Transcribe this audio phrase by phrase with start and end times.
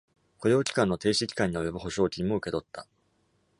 [0.39, 2.87] 雇用期間の停止期間に及ぶ補償金も受け取った。